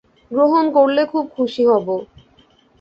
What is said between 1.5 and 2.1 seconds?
হব।